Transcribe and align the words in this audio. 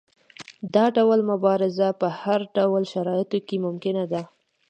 دا 0.73 0.85
ډول 0.97 1.19
مبارزه 1.31 1.87
په 2.01 2.07
هر 2.21 2.39
ډول 2.55 2.83
شرایطو 2.93 3.39
کې 3.47 3.57
ممکنه 3.65 4.03
ده. 4.11 4.21